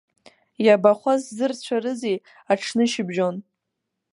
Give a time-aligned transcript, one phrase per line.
[0.65, 2.17] Иабахәа, сзырцәарызеи
[2.51, 3.35] аҽнышьыбжьон.